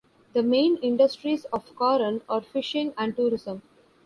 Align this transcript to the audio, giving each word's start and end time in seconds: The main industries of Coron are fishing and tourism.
The 0.33 0.41
main 0.41 0.77
industries 0.77 1.45
of 1.53 1.75
Coron 1.75 2.23
are 2.27 2.41
fishing 2.41 2.91
and 2.97 3.15
tourism. 3.15 3.61